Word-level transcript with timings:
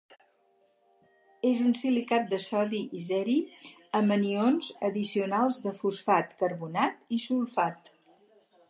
És 1.49 1.59
un 1.65 1.75
silicat 1.81 2.25
de 2.31 2.39
sodi 2.45 2.79
i 3.01 3.03
ceri 3.09 3.37
amb 4.01 4.17
anions 4.17 4.71
addicionals 4.91 5.63
de 5.69 5.77
fosfat, 5.83 6.37
carbonat 6.45 7.17
i 7.17 7.23
sulfat. 7.31 7.97